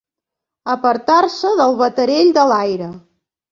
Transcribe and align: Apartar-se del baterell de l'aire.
Apartar-se 0.73 1.53
del 1.61 1.77
baterell 1.83 2.35
de 2.41 2.49
l'aire. 2.55 2.91